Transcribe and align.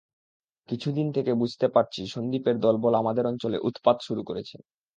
কিছুদিন 0.69 1.07
থেকে 1.15 1.31
বুঝতে 1.41 1.67
পারছি 1.75 2.01
সন্দীপের 2.13 2.55
দলবল 2.65 2.93
আমাদের 3.01 3.25
অঞ্চলে 3.31 3.57
উৎপাত 3.69 3.97
শুরু 4.07 4.21
করেছে। 4.29 4.57